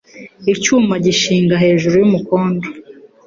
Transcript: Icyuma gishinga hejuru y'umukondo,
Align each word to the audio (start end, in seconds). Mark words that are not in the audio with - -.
Icyuma 0.53 0.93
gishinga 1.05 1.55
hejuru 1.63 1.93
y'umukondo, 1.97 2.65